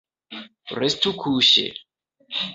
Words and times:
Restu 0.77 1.13
kuŝe. 1.21 1.67